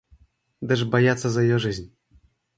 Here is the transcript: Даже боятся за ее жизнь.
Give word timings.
Даже 0.61 0.87
боятся 0.87 1.29
за 1.29 1.43
ее 1.43 1.59
жизнь. 1.59 1.95